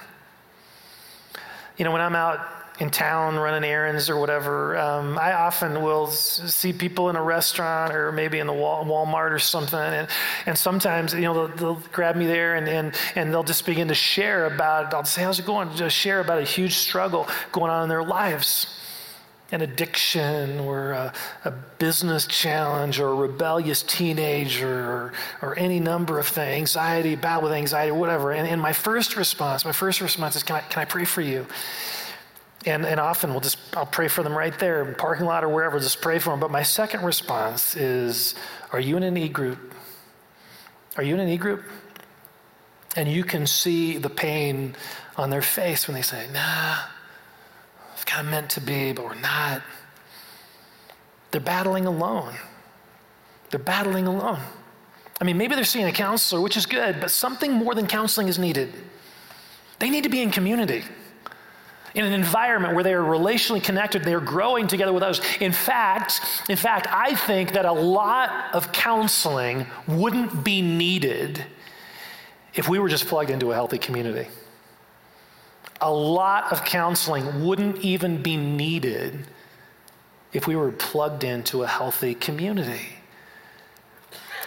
[1.79, 2.39] You know, when I'm out
[2.81, 7.95] in town running errands or whatever, um, I often will see people in a restaurant
[7.95, 9.79] or maybe in the Walmart or something.
[9.79, 10.09] And,
[10.45, 13.89] and sometimes, you know, they'll, they'll grab me there and, and, and they'll just begin
[13.89, 15.75] to share about, I'll say, how's it going?
[15.77, 18.67] Just share about a huge struggle going on in their lives
[19.55, 21.13] an addiction or a,
[21.45, 25.13] a, business challenge or a rebellious teenager or,
[25.43, 28.33] or any number of things, anxiety, battle with anxiety, whatever.
[28.33, 31.21] And, and my first response, my first response is, can I, can I pray for
[31.21, 31.47] you?
[32.67, 35.49] And, and often we'll just, I'll pray for them right there in parking lot or
[35.49, 36.41] wherever, just pray for them.
[36.41, 38.35] But my second response is,
[38.73, 39.75] are you in an e group?
[40.97, 41.63] Are you in an e group?
[42.97, 44.75] And you can see the pain
[45.17, 46.77] on their face when they say, nah,
[47.95, 49.63] it's kind of meant to be, but we're not.
[51.31, 52.35] They're battling alone.
[53.51, 54.41] They're battling alone.
[55.21, 58.29] I mean, maybe they're seeing a counselor, which is good, but something more than counseling
[58.29, 58.73] is needed.
[59.79, 60.83] They need to be in community,
[61.95, 65.21] in an environment where they are relationally connected, they are growing together with others.
[65.41, 71.45] In fact, in fact, I think that a lot of counseling wouldn't be needed
[72.55, 74.29] if we were just plugged into a healthy community
[75.81, 79.27] a lot of counseling wouldn't even be needed
[80.33, 82.89] if we were plugged into a healthy community.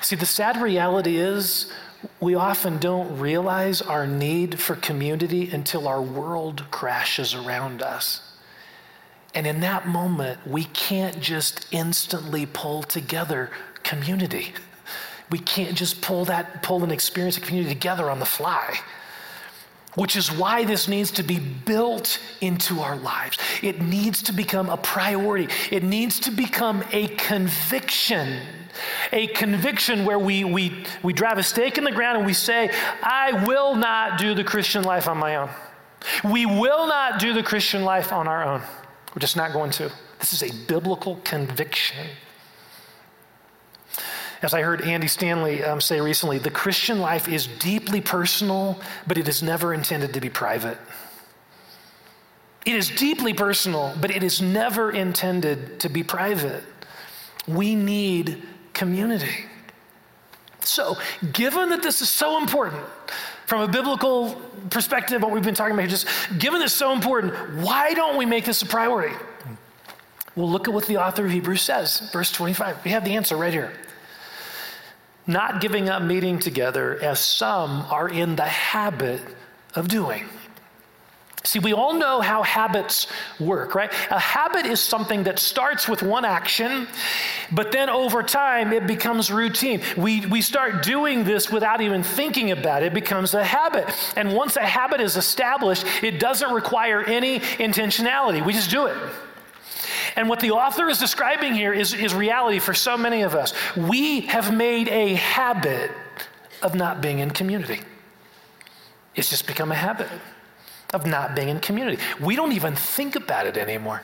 [0.02, 1.72] See, the sad reality is
[2.20, 8.22] we often don't realize our need for community until our world crashes around us.
[9.34, 13.52] And in that moment, we can't just instantly pull together
[13.84, 14.54] community.
[15.30, 18.80] We can't just pull that pull an experience of community together on the fly.
[19.98, 23.36] Which is why this needs to be built into our lives.
[23.64, 28.40] It needs to become a priority, it needs to become a conviction.
[29.12, 32.70] A conviction where we, we, we drive a stake in the ground and we say,
[33.02, 35.50] I will not do the Christian life on my own.
[36.24, 38.62] We will not do the Christian life on our own.
[39.16, 39.92] We're just not going to.
[40.20, 42.06] This is a biblical conviction.
[44.42, 49.18] As I heard Andy Stanley um, say recently, the Christian life is deeply personal, but
[49.18, 50.78] it is never intended to be private.
[52.66, 56.64] It is deeply personal, but it is never intended to be private.
[57.48, 59.46] We need community.
[60.60, 60.98] So,
[61.32, 62.84] given that this is so important
[63.46, 67.94] from a biblical perspective, what we've been talking about, just given this so important, why
[67.94, 69.16] don't we make this a priority?
[70.36, 72.84] Well, look at what the author of Hebrews says, verse 25.
[72.84, 73.72] We have the answer right here
[75.28, 79.22] not giving up meeting together as some are in the habit
[79.76, 80.26] of doing.
[81.48, 83.08] See, we all know how habits
[83.40, 83.90] work, right?
[84.12, 86.90] A habit is something that starts with one action,
[87.54, 89.82] but then over time it becomes routine.
[89.96, 92.88] We, we start doing this without even thinking about it.
[92.88, 93.88] It becomes a habit.
[94.18, 98.46] And once a habit is established, it doesn't require any intentionality.
[98.46, 98.98] We just do it.
[100.18, 103.54] And what the author is describing here is, is reality for so many of us.
[103.78, 105.92] We have made a habit
[106.64, 107.82] of not being in community.
[109.16, 110.10] It's just become a habit
[110.92, 112.02] of not being in community.
[112.20, 114.02] We don't even think about it anymore.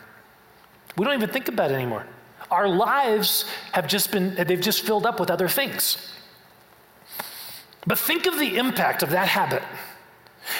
[0.98, 2.06] We don't even think about it anymore.
[2.52, 6.14] Our lives have just been, they've just filled up with other things.
[7.88, 9.64] But think of the impact of that habit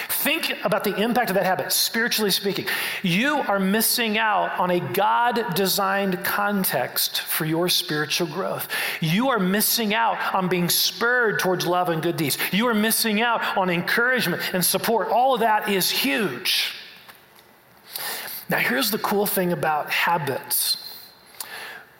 [0.08, 2.66] Think about the impact of that habit, spiritually speaking.
[3.02, 8.68] You are missing out on a God designed context for your spiritual growth.
[9.00, 12.38] You are missing out on being spurred towards love and good deeds.
[12.50, 15.08] You are missing out on encouragement and support.
[15.08, 16.72] All of that is huge.
[18.48, 20.78] Now, here's the cool thing about habits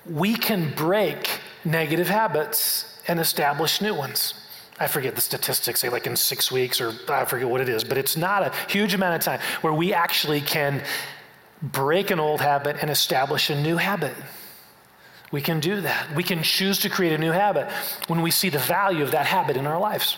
[0.07, 4.35] we can break negative habits and establish new ones.
[4.79, 7.85] I forget the statistics, say like in six weeks or I forget what it is,
[7.85, 10.83] but it's not a huge amount of time where we actually can
[11.63, 14.15] break an old habit and establish a new habit.
[15.31, 16.15] We can do that.
[16.15, 17.69] We can choose to create a new habit
[18.09, 20.17] when we see the value of that habit in our lives.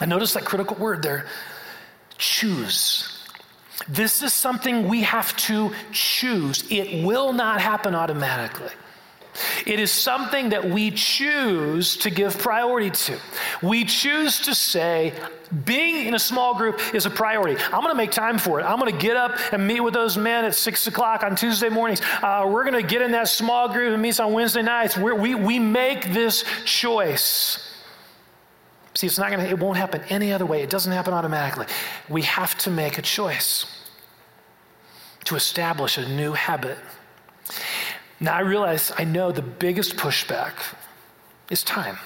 [0.00, 1.26] And notice that critical word there
[2.18, 3.08] choose.
[3.88, 6.64] This is something we have to choose.
[6.70, 8.72] It will not happen automatically.
[9.66, 13.18] It is something that we choose to give priority to.
[13.62, 15.12] We choose to say,
[15.64, 17.60] being in a small group is a priority.
[17.64, 18.64] I'm going to make time for it.
[18.64, 21.68] I'm going to get up and meet with those men at six o'clock on Tuesday
[21.68, 22.00] mornings.
[22.22, 24.96] Uh, we're going to get in that small group and meet on Wednesday nights.
[24.96, 27.70] We're, we we make this choice.
[28.94, 29.50] See, it's not going to.
[29.50, 30.62] It won't happen any other way.
[30.62, 31.66] It doesn't happen automatically.
[32.08, 33.66] We have to make a choice
[35.24, 36.78] to establish a new habit.
[38.24, 40.54] Now I realize, I know the biggest pushback
[41.50, 41.98] is time.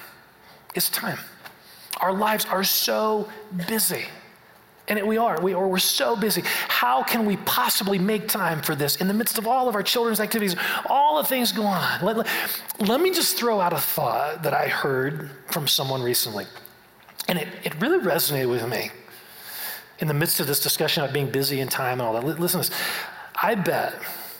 [0.75, 1.17] It's time.
[2.01, 3.29] Our lives are so
[3.69, 4.03] busy.
[4.89, 5.39] And it, we are.
[5.39, 5.55] We.
[5.55, 6.43] We're so busy.
[6.67, 9.83] How can we possibly make time for this in the midst of all of our
[9.83, 12.03] children's activities, all the things going on?
[12.03, 12.27] Let, let,
[12.79, 16.47] let me just throw out a thought that I heard from someone recently.
[17.29, 18.91] And it, it really resonated with me
[19.99, 22.25] in the midst of this discussion about being busy and time and all that.
[22.25, 22.79] Listen to this.
[23.41, 23.93] I bet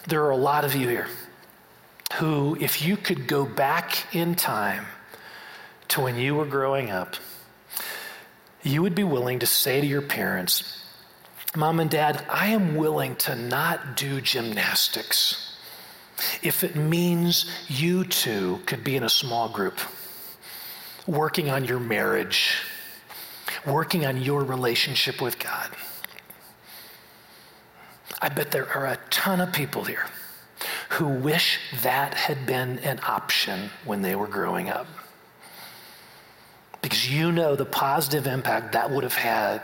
[0.09, 1.07] there are a lot of you here
[2.13, 4.85] who, if you could go back in time
[5.89, 7.15] to when you were growing up,
[8.63, 10.83] you would be willing to say to your parents,
[11.55, 15.57] Mom and Dad, I am willing to not do gymnastics
[16.43, 19.79] if it means you two could be in a small group,
[21.07, 22.55] working on your marriage,
[23.65, 25.69] working on your relationship with God.
[28.21, 30.05] I bet there are a ton of people here
[30.89, 34.87] who wish that had been an option when they were growing up.
[36.81, 39.61] Because you know the positive impact that would have had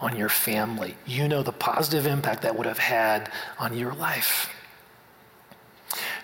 [0.00, 0.96] on your family.
[1.06, 4.50] You know the positive impact that would have had on your life.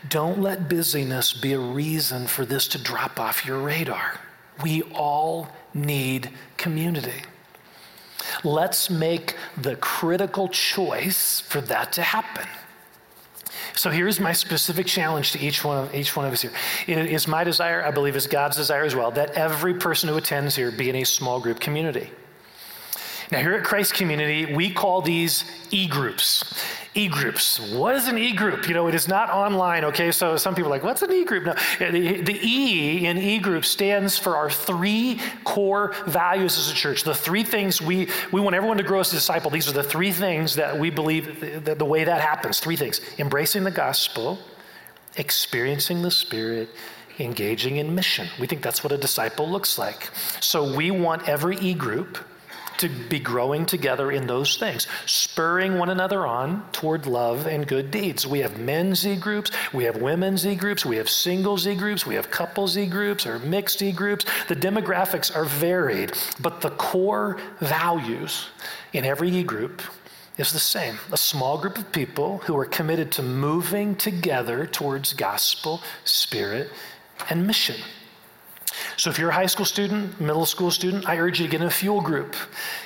[0.08, 4.18] Don't let busyness be a reason for this to drop off your radar.
[4.62, 7.22] We all need community.
[8.44, 12.46] Let's make the critical choice for that to happen.
[13.74, 16.52] So here's my specific challenge to each one of each one of us here.
[16.86, 20.16] It is my desire, I believe is God's desire as well, that every person who
[20.16, 22.10] attends here be in a small group community.
[23.32, 26.44] Now, here at Christ Community, we call these e groups.
[26.94, 27.58] E groups.
[27.58, 28.68] What is an e group?
[28.68, 30.12] You know, it is not online, okay?
[30.12, 31.44] So some people are like, what's an e group?
[31.46, 36.74] No, the, the E in e group stands for our three core values as a
[36.74, 37.04] church.
[37.04, 39.50] The three things we, we want everyone to grow as a disciple.
[39.50, 42.60] These are the three things that we believe that the way that happens.
[42.60, 44.40] Three things embracing the gospel,
[45.16, 46.68] experiencing the Spirit,
[47.18, 48.28] engaging in mission.
[48.38, 50.10] We think that's what a disciple looks like.
[50.40, 52.18] So we want every e group
[52.82, 57.90] to be growing together in those things, spurring one another on toward love and good
[57.92, 58.26] deeds.
[58.26, 62.04] We have men's Z groups, we have women's Z groups, we have single Z groups,
[62.04, 64.24] we have couple Z groups or mixed Z groups.
[64.48, 68.48] The demographics are varied, but the core values
[68.92, 69.80] in every e group
[70.36, 75.12] is the same a small group of people who are committed to moving together towards
[75.12, 76.70] gospel, spirit,
[77.30, 77.76] and mission.
[78.96, 81.60] So if you're a high school student, middle school student, I urge you to get
[81.60, 82.34] in a fuel group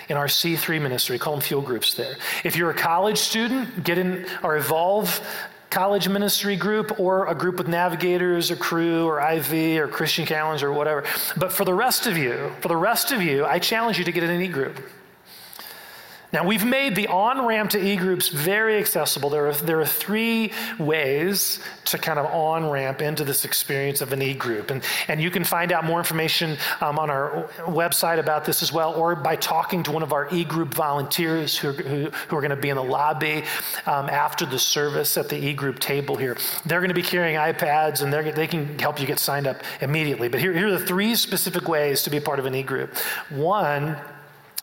[0.09, 1.19] in our C3 ministry.
[1.19, 2.17] Call them fuel groups there.
[2.45, 5.21] If you're a college student, get in our Evolve
[5.71, 10.69] college ministry group or a group with navigators or Cru or IV or Christian calendar
[10.69, 11.05] or whatever.
[11.37, 14.13] But for the rest of you, for the rest of you, I challenge you to
[14.13, 14.79] get in an e group.
[16.33, 19.31] Now, we've made the on ramp to e groups very accessible.
[19.31, 24.12] There are, there are three ways to kind of on ramp into this experience of
[24.12, 24.70] an e group.
[24.70, 28.72] And, and you can find out more information um, on our website about this as
[28.72, 32.41] well, or by talking to one of our e group volunteers who, who, who are
[32.41, 33.45] going to be in the lobby
[33.87, 36.37] um, after the service at the e group table here.
[36.64, 40.29] They're going to be carrying iPads and they can help you get signed up immediately.
[40.29, 42.97] But here, here are the three specific ways to be part of an e group.
[43.31, 43.97] One,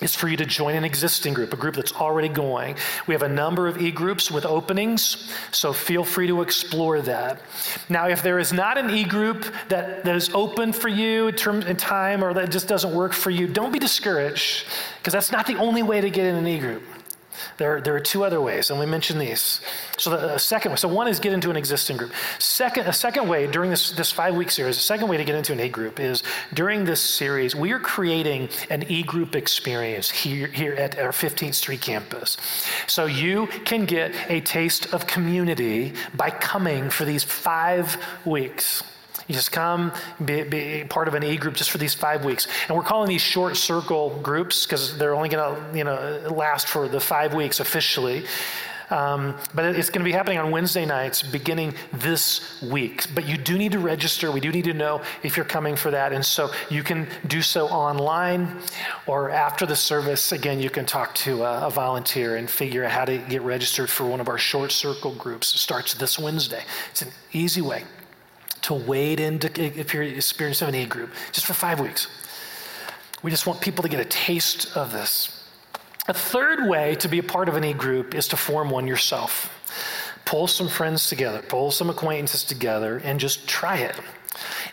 [0.04, 2.76] is for you to join an existing group, a group that's already going.
[3.08, 7.42] We have a number of e groups with openings, so feel free to explore that.
[7.90, 11.36] Now, if there is not an e group that, that is open for you in,
[11.36, 15.32] term, in time or that just doesn't work for you, don't be discouraged, because that's
[15.32, 16.84] not the only way to get in an e group.
[17.58, 19.62] There, there are two other ways, and we mentioned these.
[19.98, 22.12] So the second way, so one is get into an existing group.
[22.40, 25.36] Second, a second way during this, this five week series, a second way to get
[25.36, 26.24] into an A group is
[26.54, 31.56] during this series, we are creating an E group experience here, here at our 15th
[31.56, 32.38] Street campus.
[32.88, 38.84] So you can get a taste of community by coming for these five weeks.
[39.28, 39.92] You just come,
[40.24, 42.48] be, be part of an E group just for these five weeks.
[42.68, 46.68] And we're calling these short circle groups because they're only going to you know, last
[46.68, 48.26] for the five weeks officially.
[48.90, 53.08] Um, but it's going to be happening on Wednesday nights beginning this week.
[53.16, 54.32] But you do need to register.
[54.32, 56.14] We do need to know if you're coming for that.
[56.14, 58.60] And so you can do so online
[59.08, 60.32] or after the service.
[60.32, 63.90] Again, you can talk to a, a volunteer and figure out how to get registered
[63.90, 65.56] for one of our short circle groups.
[65.56, 66.64] It starts this Wednesday.
[66.92, 67.84] It's an easy way
[68.64, 72.08] to wade into if you're an E group, just for five weeks.
[73.22, 75.46] We just want people to get a taste of this.
[76.08, 78.88] A third way to be a part of an E group is to form one
[78.88, 79.50] yourself.
[80.26, 83.96] Pull some friends together, pull some acquaintances together, and just try it.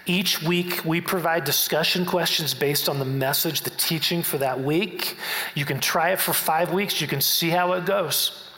[0.06, 5.16] Each week, we provide discussion questions based on the message, the teaching for that week.
[5.54, 8.49] You can try it for five weeks, you can see how it goes.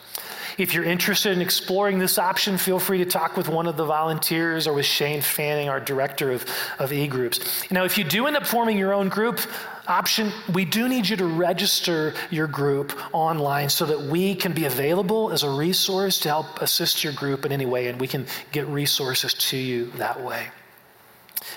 [0.57, 3.85] If you're interested in exploring this option, feel free to talk with one of the
[3.85, 6.45] volunteers or with Shane Fanning, our director of,
[6.79, 7.69] of e groups.
[7.71, 9.39] Now, if you do end up forming your own group,
[9.87, 14.65] option, we do need you to register your group online so that we can be
[14.65, 18.25] available as a resource to help assist your group in any way, and we can
[18.51, 20.47] get resources to you that way.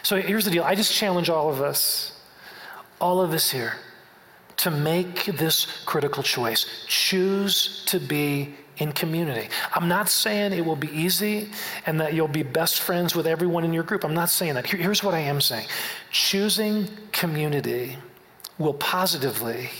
[0.02, 2.18] So here's the deal I just challenge all of us,
[3.00, 3.74] all of us here,
[4.58, 6.66] to make this critical choice.
[6.88, 9.48] Choose to be in community.
[9.74, 11.48] I'm not saying it will be easy
[11.86, 14.04] and that you'll be best friends with everyone in your group.
[14.04, 14.66] I'm not saying that.
[14.66, 15.66] Here's what I am saying
[16.10, 17.96] choosing community
[18.58, 19.70] will positively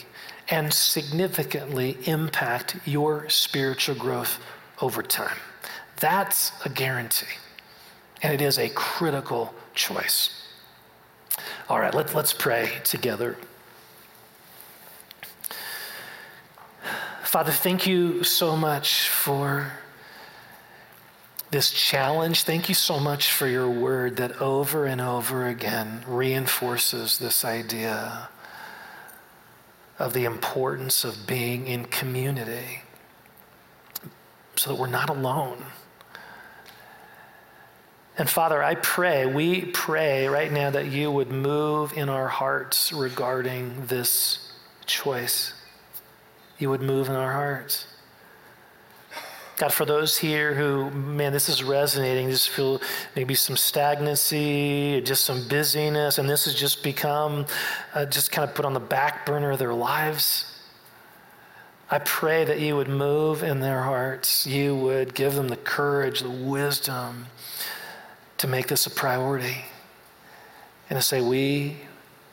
[0.49, 4.41] and significantly impact your spiritual growth
[4.81, 5.37] over time.
[6.01, 7.27] That's a guarantee.
[8.23, 10.43] And it is a critical choice.
[11.69, 13.37] All right, let, let's pray together.
[17.37, 19.71] Father, thank you so much for
[21.51, 22.45] this challenge.
[22.45, 28.31] Thank you so much for your word that over and over again reinforces this idea
[29.99, 32.81] of the importance of being in community
[34.57, 35.63] so that we're not alone.
[38.17, 42.95] And Father, I pray, we pray right now that you would move in our hearts
[42.95, 44.53] regarding this
[44.87, 45.53] choice
[46.59, 47.87] you would move in our hearts.
[49.59, 52.81] God, for those here who, man, this is resonating, just feel
[53.15, 57.47] maybe some stagnancy, just some busyness, and this has just become
[57.95, 60.53] uh, just kind of put on the back burner of their lives.
[61.91, 64.47] I pray that you would move in their hearts.
[64.47, 67.27] You would give them the courage, the wisdom
[68.39, 69.65] to make this a priority
[70.91, 71.77] and to say, we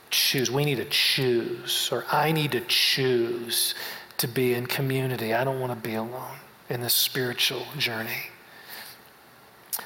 [0.09, 3.75] choose, we need to choose, or I need to choose
[4.23, 5.33] to be in community.
[5.33, 6.37] I don't want to be alone
[6.69, 8.29] in this spiritual journey.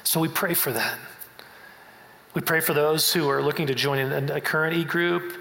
[0.04, 0.96] So we pray for that.
[2.34, 5.32] We pray for those who are looking to join in a current e group.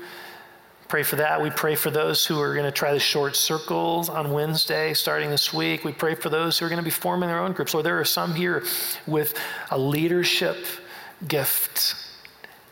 [0.88, 1.40] Pray for that.
[1.40, 5.30] We pray for those who are going to try the short circles on Wednesday starting
[5.30, 5.84] this week.
[5.84, 7.76] We pray for those who are going to be forming their own groups.
[7.76, 8.64] Or there are some here
[9.06, 9.38] with
[9.70, 10.58] a leadership
[11.28, 12.07] gift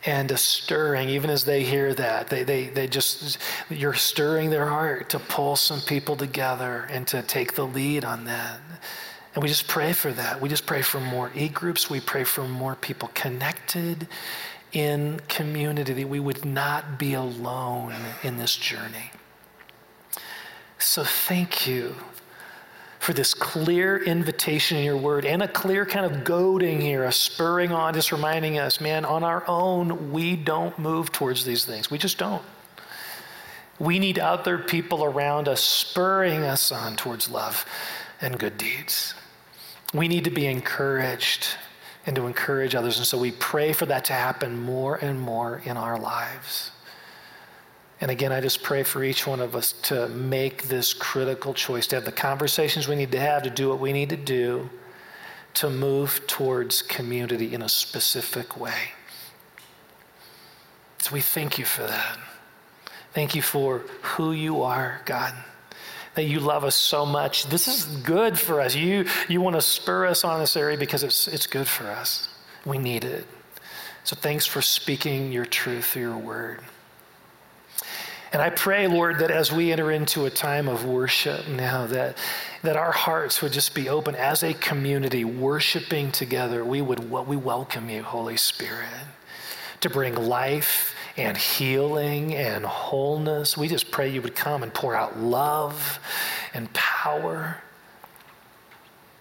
[0.06, 2.28] and a stirring, even as they hear that.
[2.28, 3.38] They, they, they just,
[3.68, 8.24] you're stirring their heart to pull some people together and to take the lead on
[8.24, 8.60] that.
[9.34, 10.40] And we just pray for that.
[10.40, 11.90] We just pray for more e groups.
[11.90, 14.06] We pray for more people connected
[14.72, 19.10] in community, that we would not be alone in this journey.
[20.78, 21.96] So thank you
[22.98, 27.12] for this clear invitation in your word and a clear kind of goading here, a
[27.12, 31.90] spurring on, just reminding us, man, on our own, we don't move towards these things.
[31.90, 32.42] We just don't.
[33.78, 37.66] We need other people around us spurring us on towards love
[38.20, 39.14] and good deeds.
[39.92, 41.46] We need to be encouraged
[42.06, 42.98] and to encourage others.
[42.98, 46.70] And so we pray for that to happen more and more in our lives.
[48.00, 51.86] And again, I just pray for each one of us to make this critical choice,
[51.88, 54.68] to have the conversations we need to have, to do what we need to do,
[55.54, 58.90] to move towards community in a specific way.
[60.98, 62.18] So we thank you for that.
[63.14, 65.32] Thank you for who you are, God.
[66.16, 67.46] That you love us so much.
[67.46, 68.74] This is good for us.
[68.74, 72.28] You, you want to spur us on this area because it's, it's good for us.
[72.66, 73.26] We need it.
[74.04, 76.60] So thanks for speaking your truth through your word.
[78.32, 82.18] And I pray, Lord, that as we enter into a time of worship now, that,
[82.62, 86.64] that our hearts would just be open as a community, worshiping together.
[86.64, 88.88] We would we welcome you, Holy Spirit,
[89.80, 93.56] to bring life and healing and wholeness.
[93.56, 96.00] We just pray you would come and pour out love
[96.52, 97.62] and power.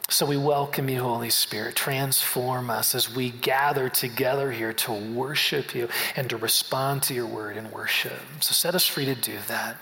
[0.08, 1.76] So we welcome you, Holy Spirit.
[1.76, 7.26] Transform us as we gather together here to worship you and to respond to your
[7.26, 8.20] word in worship.
[8.40, 9.78] So set us free to do that.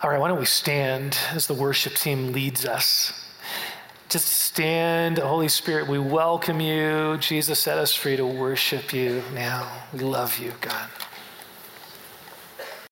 [0.00, 3.12] All right, why don't we stand as the worship team leads us?
[4.08, 5.88] Just stand, Holy Spirit.
[5.88, 7.16] We welcome you.
[7.18, 9.68] Jesus set us free to worship you now.
[9.92, 10.88] We love you, God.